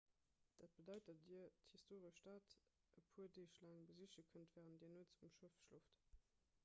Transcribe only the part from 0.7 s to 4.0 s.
bedeit datt dir d'historesch stad e puer deeg laang